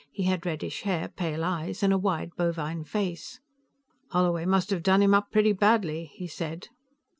[0.09, 3.39] He had reddish hair, pale eyes and a wide, bovine face.
[4.09, 6.69] "Holloway must have done him up pretty badly," he said.